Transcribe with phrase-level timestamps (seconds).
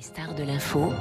[0.00, 0.94] Les stars de l'info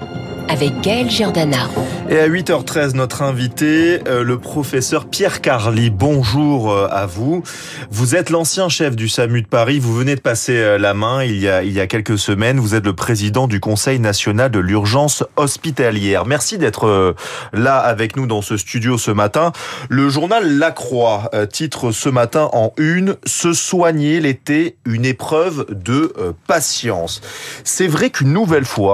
[0.49, 1.69] avec Gaël Giordana.
[2.09, 5.91] Et à 8h13, notre invité, euh, le professeur Pierre Carly.
[5.91, 7.43] Bonjour euh, à vous.
[7.91, 9.79] Vous êtes l'ancien chef du SAMU de Paris.
[9.79, 12.59] Vous venez de passer euh, la main il y a, il y a quelques semaines.
[12.59, 16.25] Vous êtes le président du Conseil national de l'urgence hospitalière.
[16.25, 17.15] Merci d'être
[17.53, 19.51] là avec nous dans ce studio ce matin.
[19.87, 26.13] Le journal La Croix titre ce matin en une Se soigner l'été, une épreuve de
[26.47, 27.21] patience.
[27.63, 28.88] C'est vrai qu'une nouvelle fois,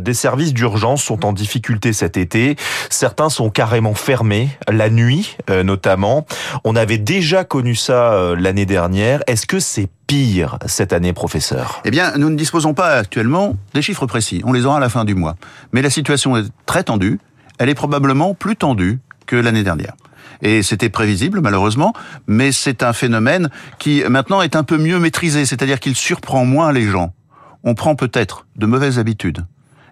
[0.00, 2.56] des services d'urgence sont en difficulté cet été.
[2.90, 6.26] Certains sont carrément fermés, la nuit euh, notamment.
[6.64, 9.22] On avait déjà connu ça euh, l'année dernière.
[9.26, 11.80] Est-ce que c'est pire cette année, professeur?
[11.84, 14.42] Eh bien, nous ne disposons pas actuellement des chiffres précis.
[14.44, 15.36] On les aura à la fin du mois.
[15.72, 17.18] Mais la situation est très tendue.
[17.58, 19.94] Elle est probablement plus tendue que l'année dernière.
[20.42, 21.92] Et c'était prévisible, malheureusement,
[22.26, 26.72] mais c'est un phénomène qui maintenant est un peu mieux maîtrisé, c'est-à-dire qu'il surprend moins
[26.72, 27.12] les gens.
[27.64, 29.44] On prend peut-être de mauvaises habitudes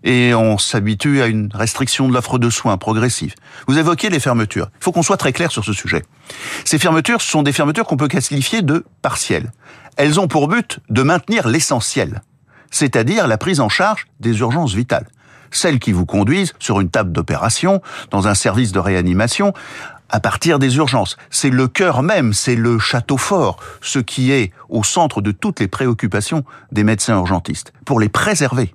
[0.02, 3.34] et on s'habitue à une restriction de l'offre de soins progressive.
[3.66, 4.70] Vous évoquez les fermetures.
[4.80, 6.04] Il faut qu'on soit très clair sur ce sujet.
[6.64, 9.52] Ces fermetures sont des fermetures qu'on peut qualifier de partielles.
[9.96, 12.22] Elles ont pour but de maintenir l'essentiel,
[12.70, 15.08] c'est-à-dire la prise en charge des urgences vitales,
[15.50, 19.52] celles qui vous conduisent sur une table d'opération, dans un service de réanimation,
[20.10, 21.16] à partir des urgences.
[21.30, 25.60] C'est le cœur même, c'est le château fort, ce qui est au centre de toutes
[25.60, 28.74] les préoccupations des médecins urgentistes, pour les préserver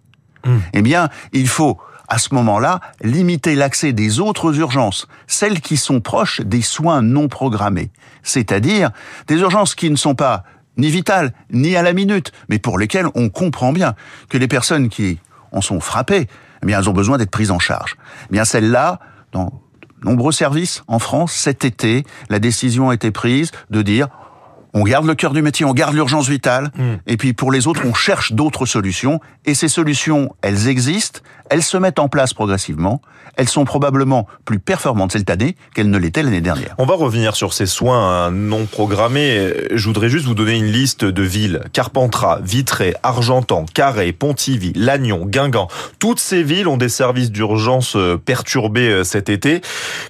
[0.74, 6.02] eh bien, il faut à ce moment-là, limiter l'accès des autres urgences, celles qui sont
[6.02, 7.90] proches des soins non programmés,
[8.22, 8.92] c'est-à-dire
[9.26, 10.44] des urgences qui ne sont pas
[10.78, 13.96] ni vitales, ni à la minute, mais pour lesquelles on comprend bien
[14.30, 15.18] que les personnes qui
[15.52, 16.28] en sont frappées,
[16.62, 17.96] eh bien, elles ont besoin d'être prises en charge.
[18.30, 19.00] Eh bien, celles-là,
[19.32, 19.64] dans
[20.06, 24.08] nombreux services en France, cet été, la décision a été prise de dire
[24.76, 26.96] on garde le cœur du métier, on garde l'urgence vitale, mm.
[27.08, 31.64] et puis pour les autres, on cherche d'autres solutions, et ces solutions, elles existent, elles
[31.64, 33.02] se mettent en place progressivement,
[33.38, 36.76] elles sont probablement plus performantes cette année qu'elles ne l'étaient l'année dernière.
[36.78, 39.54] On va revenir sur ces soins non programmés.
[39.72, 41.62] Je voudrais juste vous donner une liste de villes.
[41.74, 45.68] Carpentras, Vitré, Argentan, Carré, Pontivy, Lannion, Guingamp.
[46.00, 49.62] Toutes ces villes ont des services d'urgence euh, perturbés euh, cet été.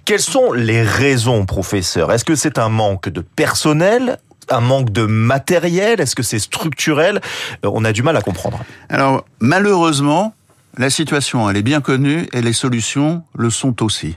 [0.05, 2.11] Quelles sont les raisons, professeur?
[2.11, 4.17] Est-ce que c'est un manque de personnel
[4.49, 5.99] un manque de matériel?
[6.01, 7.21] Est-ce que c'est structurel?
[7.65, 8.59] Euh, On a du mal à comprendre.
[8.89, 10.33] Alors, malheureusement,
[10.77, 14.15] la situation, elle est bien connue et les solutions le sont aussi.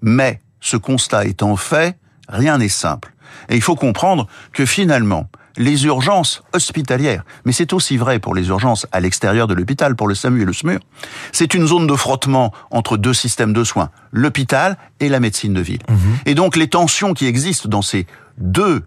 [0.00, 1.96] Mais, ce constat étant fait,
[2.28, 3.12] rien n'est simple.
[3.48, 8.48] Et il faut comprendre que finalement, les urgences hospitalières, mais c'est aussi vrai pour les
[8.48, 10.80] urgences à l'extérieur de l'hôpital, pour le SAMU et le SMUR,
[11.30, 15.60] c'est une zone de frottement entre deux systèmes de soins, l'hôpital et la médecine de
[15.60, 15.82] ville.
[15.88, 15.96] Mhm.
[16.26, 18.06] Et donc les tensions qui existent dans ces
[18.38, 18.82] deux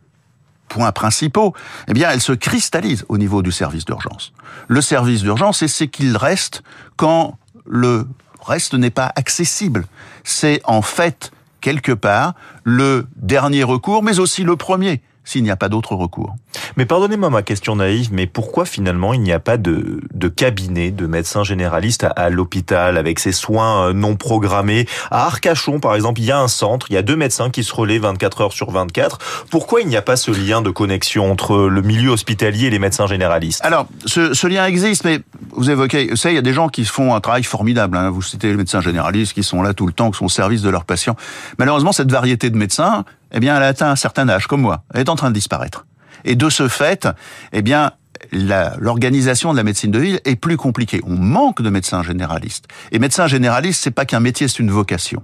[0.68, 1.54] points principaux,
[1.88, 4.34] eh bien, elle se cristallise au niveau du service d'urgence.
[4.68, 6.64] Le service d'urgence, c'est ce qu'il reste
[6.98, 8.08] quand le
[8.42, 9.86] reste n'est pas accessible.
[10.24, 11.32] C'est en fait,
[11.62, 12.34] quelque part,
[12.64, 16.36] le dernier recours, mais aussi le premier s'il n'y a pas d'autre recours.
[16.78, 20.92] Mais pardonnez-moi ma question naïve, mais pourquoi finalement il n'y a pas de, de cabinet
[20.92, 26.22] de médecins généralistes à, l'hôpital avec ces soins euh, non programmés À Arcachon, par exemple,
[26.22, 28.54] il y a un centre, il y a deux médecins qui se relaient 24 heures
[28.54, 29.46] sur 24.
[29.50, 32.80] Pourquoi il n'y a pas ce lien de connexion entre le milieu hospitalier et les
[32.80, 33.62] médecins généralistes?
[33.64, 35.20] Alors, ce, ce, lien existe, mais
[35.52, 37.98] vous évoquez, vous savez, il y a des gens qui font un travail formidable.
[37.98, 38.10] Hein.
[38.10, 40.62] Vous citez les médecins généralistes qui sont là tout le temps, qui sont au service
[40.62, 41.16] de leurs patients.
[41.58, 44.84] Malheureusement, cette variété de médecins, eh bien, elle a atteint un certain âge, comme moi.
[44.94, 45.86] Elle est en train de disparaître.
[46.24, 47.08] Et de ce fait,
[47.54, 47.92] eh bien,
[48.32, 51.02] l'organisation de la médecine de ville est plus compliquée.
[51.06, 52.66] On manque de médecins généralistes.
[52.92, 55.24] Et médecin généraliste, c'est pas qu'un métier, c'est une vocation.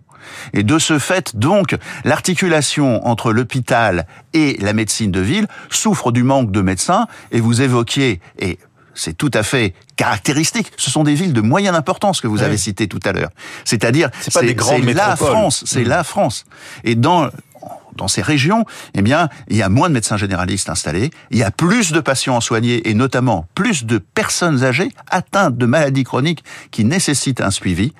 [0.53, 6.23] Et de ce fait, donc, l'articulation entre l'hôpital et la médecine de ville souffre du
[6.23, 7.07] manque de médecins.
[7.31, 8.59] Et vous évoquiez, et
[8.93, 10.71] c'est tout à fait caractéristique.
[10.77, 13.29] Ce sont des villes de moyenne importance que vous avez citées tout à l'heure.
[13.65, 14.53] C'est-à-dire, c'est
[14.93, 15.87] la France, c'est mmh.
[15.87, 16.45] la France.
[16.83, 17.29] Et dans
[17.95, 21.43] dans ces régions, eh bien, il y a moins de médecins généralistes installés, il y
[21.43, 26.43] a plus de patients soignés et notamment plus de personnes âgées atteintes de maladies chroniques
[26.71, 27.93] qui nécessitent un suivi.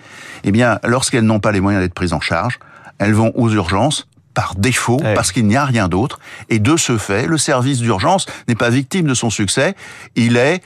[0.44, 2.60] Eh bien, lorsqu'elles n'ont pas les moyens d'être prises en charge,
[3.00, 6.20] elles vont aux urgences par défaut, parce qu'il n'y a rien d'autre.
[6.50, 9.76] Et de ce fait, le service d'urgence n'est pas victime de son succès,
[10.16, 10.62] il est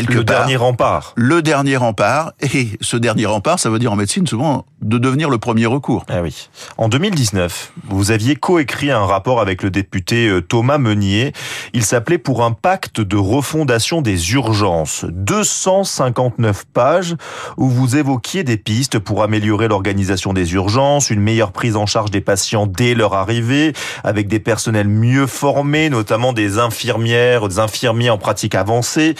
[0.00, 1.12] le dernier rempart.
[1.16, 2.32] Le dernier rempart.
[2.40, 6.04] Et ce dernier rempart, ça veut dire en médecine souvent de devenir le premier recours.
[6.08, 6.48] Ah oui.
[6.78, 11.32] En 2019, vous aviez coécrit un rapport avec le député euh, Thomas Meunier.
[11.72, 15.04] Il s'appelait Pour un pacte de refondation des urgences.
[15.08, 17.16] 259 pages
[17.56, 22.10] où vous évoquiez des pistes pour améliorer l'organisation des urgences, une meilleure prise en charge
[22.10, 23.72] des patients dès leur arrivée,
[24.04, 29.14] avec des personnels mieux formés, notamment des infirmières, des infirmiers en pratique avancée.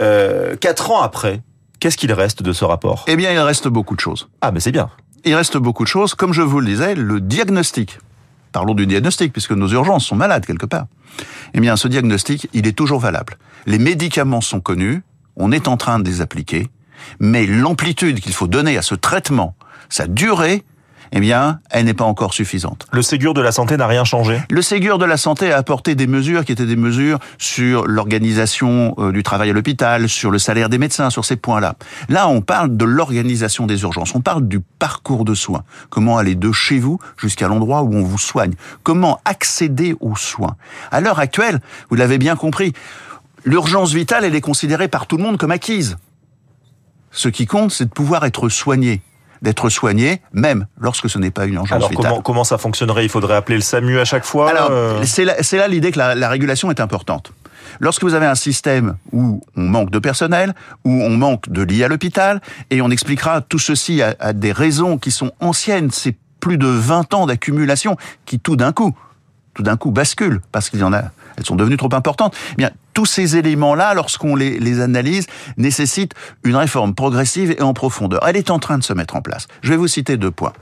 [0.00, 0.15] Euh,
[0.60, 1.42] quatre ans après,
[1.78, 3.04] Qu'est-ce qu'il reste de ce rapport?
[3.06, 4.28] Eh bien, il reste beaucoup de choses.
[4.40, 4.90] Ah, mais c'est bien.
[5.24, 6.14] Il reste beaucoup de choses.
[6.14, 7.98] Comme je vous le disais, le diagnostic.
[8.52, 10.86] Parlons du diagnostic, puisque nos urgences sont malades quelque part.
[11.52, 13.36] Eh bien, ce diagnostic, il est toujours valable.
[13.66, 15.02] Les médicaments sont connus,
[15.36, 16.68] on est en train de les appliquer,
[17.20, 19.54] mais l'amplitude qu'il faut donner à ce traitement,
[19.90, 20.64] sa durée,
[21.12, 22.86] eh bien, elle n'est pas encore suffisante.
[22.92, 24.40] Le Ségur de la santé n'a rien changé?
[24.50, 28.94] Le Ségur de la santé a apporté des mesures qui étaient des mesures sur l'organisation
[28.98, 31.74] euh, du travail à l'hôpital, sur le salaire des médecins, sur ces points-là.
[32.08, 35.62] Là, on parle de l'organisation des urgences, on parle du parcours de soins.
[35.90, 38.54] Comment aller de chez vous jusqu'à l'endroit où on vous soigne?
[38.82, 40.56] Comment accéder aux soins?
[40.90, 41.60] À l'heure actuelle,
[41.90, 42.72] vous l'avez bien compris,
[43.44, 45.96] l'urgence vitale, elle est considérée par tout le monde comme acquise.
[47.10, 49.00] Ce qui compte, c'est de pouvoir être soigné
[49.42, 52.10] d'être soigné, même lorsque ce n'est pas une urgence Alors vitale.
[52.10, 53.04] comment, comment ça fonctionnerait?
[53.04, 55.02] Il faudrait appeler le SAMU à chaque fois Alors, euh?
[55.04, 57.32] c'est là, l'idée que la, la régulation est importante.
[57.80, 60.54] Lorsque vous avez un système où on manque de personnel,
[60.84, 62.40] où on manque de lits à l'hôpital,
[62.70, 66.66] et on expliquera tout ceci à, à des raisons qui sont anciennes, c'est plus de
[66.66, 68.96] 20 ans d'accumulation qui tout d'un coup,
[69.54, 71.04] tout d'un coup basculent, parce qu'il y en a,
[71.36, 72.34] elles sont devenues trop importantes.
[72.52, 77.74] Eh bien, tous ces éléments-là, lorsqu'on les, les analyse, nécessitent une réforme progressive et en
[77.74, 78.26] profondeur.
[78.26, 79.48] Elle est en train de se mettre en place.
[79.62, 80.52] Je vais vous citer deux points.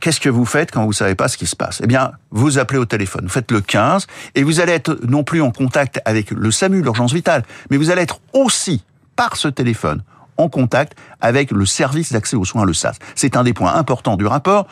[0.00, 1.80] Qu'est-ce que vous faites quand vous savez pas ce qui se passe?
[1.82, 5.24] Eh bien, vous appelez au téléphone, vous faites le 15 et vous allez être non
[5.24, 8.84] plus en contact avec le SAMU, l'urgence vitale, mais vous allez être aussi
[9.16, 10.02] par ce téléphone
[10.36, 12.98] en contact avec le service d'accès aux soins, le SAS.
[13.14, 14.66] C'est un des points importants du rapport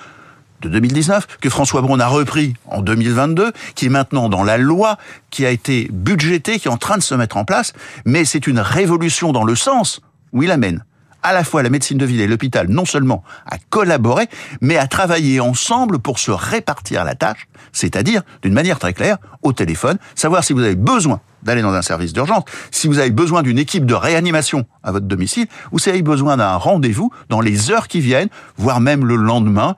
[0.65, 4.99] de 2019 que François Braun a repris en 2022, qui est maintenant dans la loi,
[5.31, 7.73] qui a été budgété, qui est en train de se mettre en place,
[8.05, 10.01] mais c'est une révolution dans le sens
[10.33, 10.85] où il amène
[11.25, 14.29] à la fois la médecine de ville et l'hôpital, non seulement à collaborer,
[14.61, 19.53] mais à travailler ensemble pour se répartir la tâche, c'est-à-dire, d'une manière très claire, au
[19.53, 23.43] téléphone, savoir si vous avez besoin d'aller dans un service d'urgence, si vous avez besoin
[23.43, 27.41] d'une équipe de réanimation à votre domicile, ou si vous avez besoin d'un rendez-vous dans
[27.41, 29.77] les heures qui viennent, voire même le lendemain,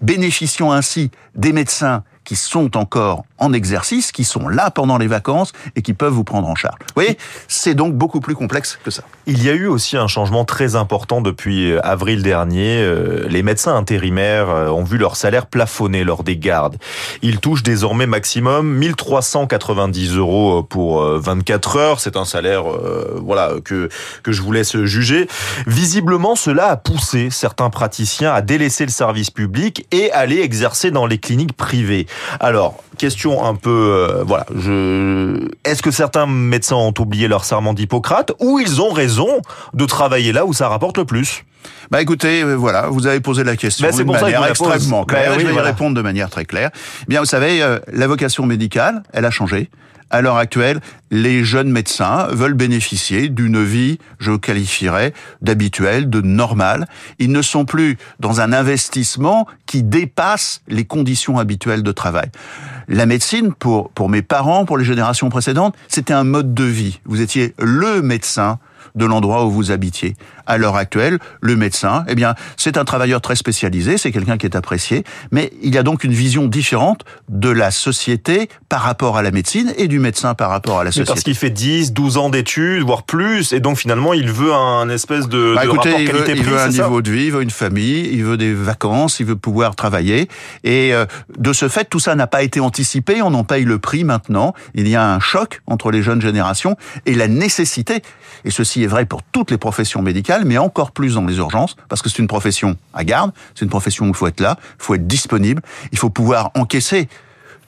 [0.00, 5.52] bénéficiant ainsi des médecins qui sont encore en exercice, qui sont là pendant les vacances
[5.76, 6.78] et qui peuvent vous prendre en charge.
[6.80, 7.18] Vous voyez,
[7.48, 9.02] c'est donc beaucoup plus complexe que ça.
[9.26, 12.78] Il y a eu aussi un changement très important depuis euh, avril dernier.
[12.78, 16.76] Euh, Les médecins intérimaires euh, ont vu leur salaire plafonner lors des gardes.
[17.22, 22.00] Ils touchent désormais maximum 1390 euros pour 24 heures.
[22.00, 22.64] C'est un salaire,
[23.20, 23.88] voilà, que
[24.22, 25.28] que je vous laisse juger.
[25.66, 31.06] Visiblement, cela a poussé certains praticiens à délaisser le service public et aller exercer dans
[31.06, 32.06] les cliniques privées.
[32.40, 37.74] Alors, question un peu, euh, voilà, je, est-ce que certains médecins ont oublié leur serment
[37.74, 39.40] d'Hippocrate ou ils ont raison
[39.72, 41.44] de travailler là où ça rapporte le plus?
[41.90, 44.32] Bah écoutez, euh, voilà, vous avez posé la question c'est d'une pour ça que je
[44.34, 44.68] manière pose.
[44.68, 45.32] extrêmement claire.
[45.32, 45.68] Oui, je vais voilà.
[45.68, 46.70] y répondre de manière très claire.
[47.02, 49.70] Eh Bien, vous savez, euh, la vocation médicale, elle a changé.
[50.10, 50.80] À l'heure actuelle,
[51.10, 55.12] les jeunes médecins veulent bénéficier d'une vie, je qualifierais,
[55.42, 56.86] d'habituelle, de normale.
[57.18, 62.30] Ils ne sont plus dans un investissement qui dépasse les conditions habituelles de travail.
[62.88, 67.00] La médecine, pour, pour mes parents, pour les générations précédentes, c'était un mode de vie.
[67.04, 68.58] Vous étiez le médecin
[68.94, 70.14] de l'endroit où vous habitiez.
[70.46, 74.46] À l'heure actuelle, le médecin, eh bien, c'est un travailleur très spécialisé, c'est quelqu'un qui
[74.46, 79.16] est apprécié, mais il y a donc une vision différente de la société par rapport
[79.16, 81.08] à la médecine et du médecin par rapport à la Mais société.
[81.08, 84.88] parce qu'il fait 10, 12 ans d'études, voire plus, et donc finalement il veut un
[84.88, 87.32] espèce de, Bah, de rapport il veut, il qualité-prix, veut un niveau de vie, il
[87.32, 90.28] veut une famille, il veut des vacances, il veut pouvoir travailler.
[90.64, 91.06] Et euh,
[91.38, 94.54] de ce fait, tout ça n'a pas été anticipé, on en paye le prix maintenant.
[94.74, 98.02] Il y a un choc entre les jeunes générations et la nécessité,
[98.44, 101.76] et ceci est vrai pour toutes les professions médicales, mais encore plus dans les urgences,
[101.88, 104.58] parce que c'est une profession à garde, c'est une profession où il faut être là,
[104.80, 105.62] il faut être disponible,
[105.92, 107.08] il faut pouvoir encaisser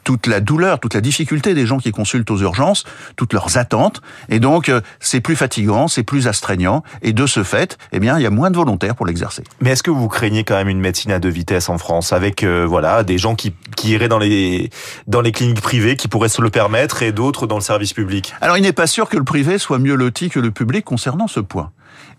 [0.06, 2.84] toute la douleur, toute la difficulté des gens qui consultent aux urgences,
[3.16, 7.42] toutes leurs attentes, et donc euh, c'est plus fatigant, c'est plus astreignant, et de ce
[7.42, 9.42] fait, eh bien, il y a moins de volontaires pour l'exercer.
[9.60, 12.44] Mais est-ce que vous craignez quand même une médecine à deux vitesses en France, avec
[12.44, 14.70] euh, voilà des gens qui, qui iraient dans les
[15.08, 18.32] dans les cliniques privées, qui pourraient se le permettre, et d'autres dans le service public?
[18.40, 21.26] Alors, il n'est pas sûr que le privé soit mieux loti que le public concernant
[21.26, 21.72] ce point.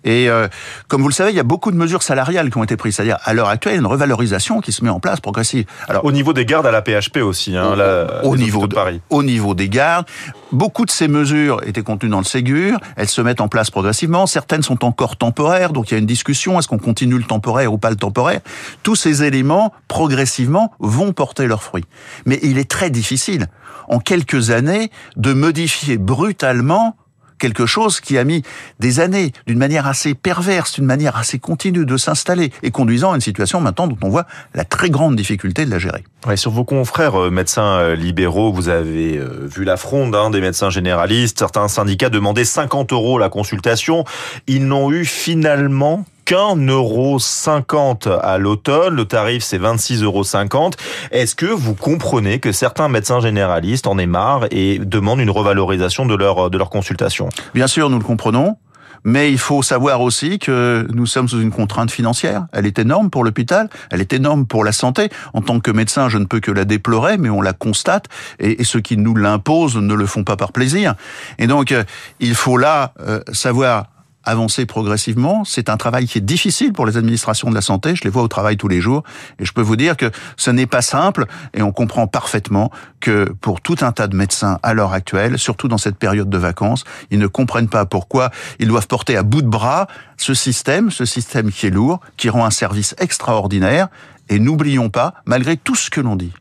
[0.08, 0.48] Et euh,
[0.88, 2.96] comme vous le savez, il y a beaucoup de mesures salariales qui ont été prises.
[2.96, 5.66] C'est-à-dire, à l'heure actuelle, il y a une revalorisation qui se met en place progressive.
[5.90, 7.76] Alors, Au niveau des gardes à la PHP aussi, hein,
[8.24, 9.02] au niveau de Paris.
[9.10, 10.08] au niveau des gardes.
[10.54, 12.80] Beaucoup de ces mesures étaient contenues dans le Ségur.
[12.96, 14.28] Elles se mettent en place progressivement.
[14.28, 16.58] Certaines sont encore temporaires, donc il y a une discussion.
[16.58, 18.40] Est-ce qu'on continue le temporaire ou pas le temporaire?
[18.84, 21.86] Tous ces éléments, progressivement, vont porter leurs fruits.
[22.26, 23.48] Mais il est très difficile,
[23.90, 26.96] en quelques années, de modifier brutalement
[27.38, 28.44] quelque chose qui a mis
[28.80, 33.16] des années, d'une manière assez perverse, d'une manière assez continue de s'installer et conduisant à
[33.16, 36.04] une situation maintenant dont on voit la très grande difficulté de la gérer.
[36.26, 40.30] Ouais, sur vos confrères euh, médecins euh, libéraux, vous avez euh, vu la fronde hein,
[40.30, 41.40] des médecins généralistes.
[41.40, 44.04] Certains syndicats demandaient 50 euros la consultation.
[44.48, 48.94] Ils n'ont eu finalement qu'un euro cinquante à l'automne.
[48.94, 50.72] Le tarif, c'est 26,50 euros.
[51.12, 56.06] Est-ce que vous comprenez que certains médecins généralistes en aient marre et demandent une revalorisation
[56.06, 57.30] de leur, de leur consultation?
[57.54, 58.58] Bien sûr, nous le comprenons.
[59.06, 62.48] Mais il faut savoir aussi que nous sommes sous une contrainte financière.
[62.52, 65.10] Elle est énorme pour l'hôpital, elle est énorme pour la santé.
[65.34, 68.08] En tant que médecin, je ne peux que la déplorer, mais on la constate.
[68.40, 70.96] Et, ceux qui nous l'imposent ne le font pas par plaisir.
[71.40, 71.86] Et donc, euh,
[72.20, 73.86] il faut là euh, savoir
[74.28, 75.44] avancer progressivement.
[75.46, 77.96] C'est un travail qui est difficile pour les administrations de la santé.
[77.96, 79.04] Je les vois au travail tous les jours.
[79.40, 81.26] Et je peux vous dire que ce n'est pas simple.
[81.54, 85.68] Et on comprend parfaitement que pour tout un tas de médecins à l'heure actuelle, surtout
[85.68, 88.30] dans cette période de vacances, ils ne comprennent pas pourquoi
[88.60, 92.30] ils doivent porter à bout de bras ce système, ce système qui est lourd, qui
[92.30, 93.88] rend un service extraordinaire.
[94.30, 96.34] Et n'oublions pas, malgré tout ce que l'on dit,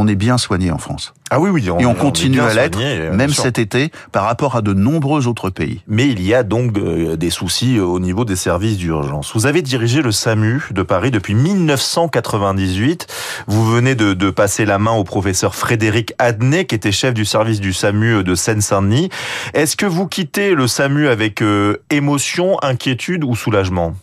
[0.00, 1.12] on est bien soigné en France.
[1.30, 1.64] Ah oui, oui.
[1.78, 5.50] et on continue à l'être, euh, même cet été, par rapport à de nombreux autres
[5.50, 5.82] pays.
[5.86, 9.30] Mais il y a donc euh, des soucis euh, au niveau des services d'urgence.
[9.34, 13.06] Vous avez dirigé le SAMU de Paris depuis 1998.
[13.46, 17.24] Vous venez de, de passer la main au professeur Frédéric Adnet, qui était chef du
[17.24, 19.10] service du SAMU de Seine-Saint-Denis.
[19.54, 21.44] Est-ce que vous quittez le SAMU avec
[21.90, 23.94] émotion, inquiétude ou soulagement?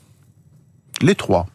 [1.02, 1.48] Les trois.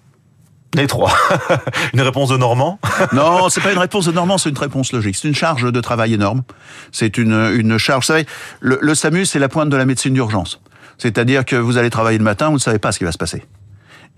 [0.75, 1.12] Les trois.
[1.93, 2.79] une réponse de Normand
[3.12, 5.17] Non, c'est pas une réponse de Normand, c'est une réponse logique.
[5.17, 6.43] C'est une charge de travail énorme.
[6.93, 8.05] C'est une, une charge.
[8.05, 8.26] Vous savez,
[8.61, 10.61] le, le SAMU, c'est la pointe de la médecine d'urgence.
[10.99, 13.19] C'est-à-dire que vous allez travailler le matin, vous ne savez pas ce qui va se
[13.19, 13.43] passer.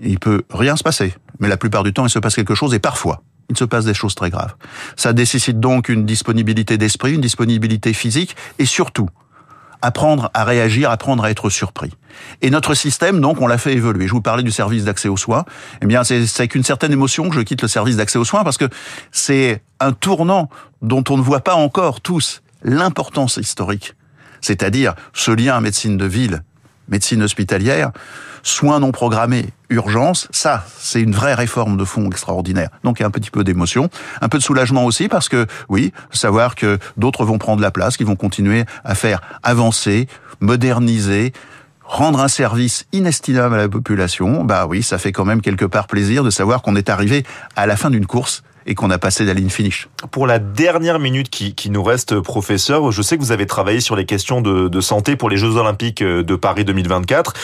[0.01, 2.75] Il peut rien se passer, mais la plupart du temps, il se passe quelque chose
[2.75, 4.55] et parfois, il se passe des choses très graves.
[4.97, 9.09] Ça nécessite donc une disponibilité d'esprit, une disponibilité physique et surtout
[9.85, 11.93] apprendre à réagir, apprendre à être surpris.
[12.41, 14.07] Et notre système, donc, on l'a fait évoluer.
[14.07, 15.45] Je vous parlais du service d'accès aux soins.
[15.83, 18.45] Eh bien, c'est avec une certaine émotion que je quitte le service d'accès aux soins
[18.45, 18.65] parce que
[19.13, 20.49] c'est un tournant
[20.81, 23.95] dont on ne voit pas encore tous l'importance historique.
[24.41, 26.43] C'est-à-dire ce lien médecine de ville,
[26.89, 27.93] médecine hospitalière,
[28.45, 32.69] soins non programmés, urgence, ça, c'est une vraie réforme de fond extraordinaire.
[32.85, 33.89] Donc il y a un petit peu d'émotion,
[34.21, 37.97] un peu de soulagement aussi parce que oui, savoir que d'autres vont prendre la place,
[37.97, 40.07] qu'ils vont continuer à faire avancer,
[40.41, 41.33] moderniser,
[41.83, 45.87] rendre un service inestimable à la population, bah oui, ça fait quand même quelque part
[45.87, 47.25] plaisir de savoir qu'on est arrivé
[47.57, 49.89] à la fin d'une course et qu'on a passé la ligne finish.
[50.11, 53.81] Pour la dernière minute qui, qui, nous reste, professeur, je sais que vous avez travaillé
[53.81, 57.35] sur les questions de, de santé pour les Jeux Olympiques euh, de Paris 2024.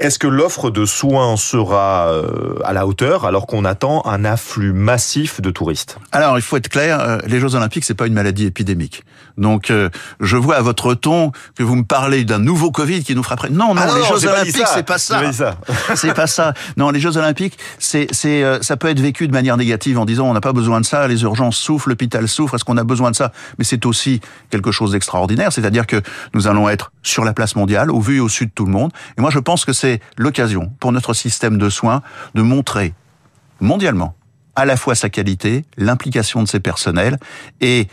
[0.00, 4.72] Est-ce que l'offre de soins sera euh, à la hauteur alors qu'on attend un afflux
[4.72, 5.98] massif de touristes?
[6.10, 9.04] Alors, il faut être clair, euh, les Jeux Olympiques, c'est pas une maladie épidémique.
[9.38, 9.72] Donc,
[10.20, 13.48] je vois à votre ton que vous me parlez d'un nouveau Covid qui nous frapperait.
[13.48, 15.22] Non, non, ah les Jeux Olympiques, c'est pas ça.
[15.94, 16.52] c'est pas ça.
[16.76, 20.28] Non, les Jeux Olympiques, c'est, c'est, ça peut être vécu de manière négative en disant
[20.28, 22.84] on n'a pas besoin besoin de ça, les urgences souffrent, l'hôpital souffre, est-ce qu'on a
[22.84, 23.32] besoin de ça?
[23.58, 26.00] Mais c'est aussi quelque chose d'extraordinaire, c'est-à-dire que
[26.34, 28.70] nous allons être sur la place mondiale, au vu et au sud de tout le
[28.70, 28.92] monde.
[29.18, 32.02] Et moi, je pense que c'est l'occasion pour notre système de soins
[32.36, 32.94] de montrer
[33.60, 34.14] mondialement
[34.54, 37.18] à la fois sa qualité, l'implication de ses personnels
[37.60, 37.88] et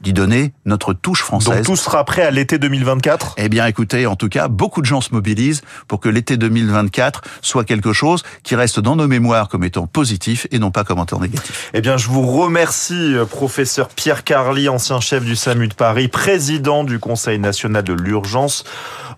[0.00, 1.56] d'y donner notre touche française.
[1.56, 4.86] Donc tout sera prêt à l'été 2024 Eh bien écoutez, en tout cas, beaucoup de
[4.86, 9.48] gens se mobilisent pour que l'été 2024 soit quelque chose qui reste dans nos mémoires
[9.48, 11.70] comme étant positif et non pas comme étant négatif.
[11.74, 16.08] Eh bien je vous remercie, euh, professeur Pierre Carly, ancien chef du SAMU de Paris,
[16.08, 18.64] président du Conseil national de l'urgence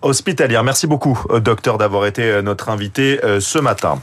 [0.01, 0.63] hospitalière.
[0.63, 3.99] Merci beaucoup, euh, docteur, d'avoir été euh, notre invité ce matin.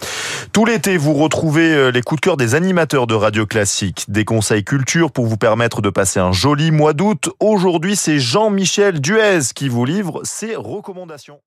[0.53, 4.65] Tout l'été, vous retrouvez les coups de cœur des animateurs de Radio Classique, des conseils
[4.65, 7.31] culture pour vous permettre de passer un joli mois d'août.
[7.41, 11.41] Aujourd'hui, c'est Jean-Michel Duez qui vous livre ses recommandations.